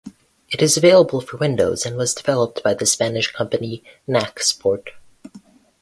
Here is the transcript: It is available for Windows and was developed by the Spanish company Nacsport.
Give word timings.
It 0.49 0.63
is 0.63 0.77
available 0.77 1.21
for 1.21 1.37
Windows 1.37 1.85
and 1.85 1.95
was 1.95 2.15
developed 2.15 2.63
by 2.63 2.73
the 2.73 2.87
Spanish 2.87 3.31
company 3.31 3.83
Nacsport. 4.09 4.87